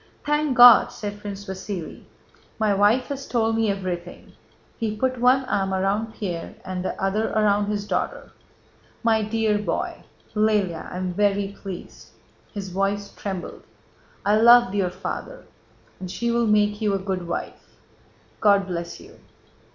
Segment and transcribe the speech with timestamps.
[0.25, 2.01] "Thank God!" said Prince Vasíli.
[2.57, 4.33] "My wife has told me everything!"
[4.79, 10.01] (He put one arm around Pierre and the other around his daughter.)—"My dear boy...
[10.33, 10.91] Lëlya...
[10.91, 12.13] I am very pleased."
[12.51, 13.61] (His voice trembled.)
[14.25, 15.45] "I loved your father...
[15.99, 17.75] and she will make you a good wife...
[18.39, 19.19] God bless you!..."